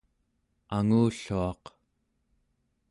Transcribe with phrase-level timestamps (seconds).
[0.77, 1.63] angulluaq